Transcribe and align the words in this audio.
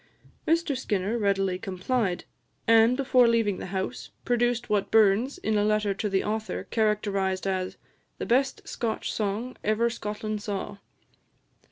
Mr 0.47 0.75
Skinner 0.75 1.15
readily 1.15 1.59
complied, 1.59 2.23
and, 2.67 2.97
before 2.97 3.27
leaving 3.27 3.59
the 3.59 3.67
house, 3.67 4.09
produced 4.25 4.67
what 4.67 4.89
Burns, 4.89 5.37
in 5.37 5.59
a 5.59 5.63
letter 5.63 5.93
to 5.93 6.09
the 6.09 6.23
author, 6.23 6.63
characterised 6.63 7.45
as 7.45 7.77
"the 8.17 8.25
best 8.25 8.67
Scotch 8.67 9.13
song 9.13 9.55
ever 9.63 9.91
Scotland 9.91 10.41
saw." 10.41 10.77